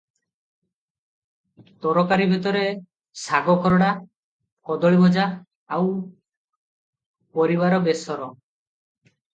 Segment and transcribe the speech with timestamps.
[1.85, 2.63] ତରକାରୀ ଭିତରେ
[3.25, 3.91] ଶାଗ ଖରଡ଼ା,
[4.71, 5.29] କଦଳୀ ଭଜା,
[5.77, 5.97] ଆଉ
[7.39, 8.35] ପରିବାର ବେଶର।